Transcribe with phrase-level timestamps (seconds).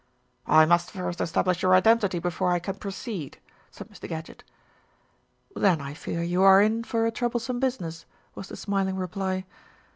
[0.47, 3.37] "I must first establish your identity before I can proceed,"
[3.69, 4.09] said Mr.
[4.09, 4.43] Gadgett.
[5.55, 9.45] "Then I fear you are in for a troublesome business," was the smiling reply.